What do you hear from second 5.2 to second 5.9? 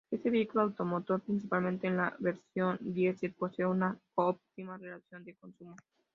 de consumo.